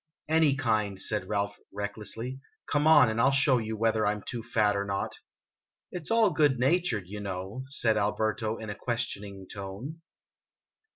[0.27, 2.39] "Any kind," said Ralph, recklessly.
[2.71, 5.19] "Come on, and I '11 show you whether I 'm too fat or not.""
[5.91, 10.01] It 's all good natured, you know?" said Alberto, in a question ing tone.